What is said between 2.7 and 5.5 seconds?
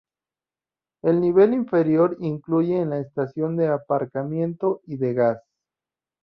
una estación de aparcamiento y de gas.